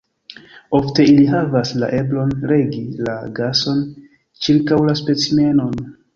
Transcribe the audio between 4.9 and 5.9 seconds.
la specimenon.